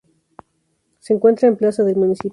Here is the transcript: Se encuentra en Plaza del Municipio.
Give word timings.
Se 0.97 1.13
encuentra 1.13 1.47
en 1.47 1.57
Plaza 1.57 1.83
del 1.83 1.95
Municipio. 1.95 2.29